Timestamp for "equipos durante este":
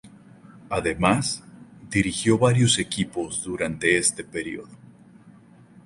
2.79-4.23